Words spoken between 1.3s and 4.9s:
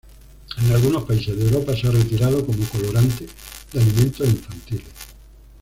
de Europa se ha retirado como colorante de alimentos infantiles.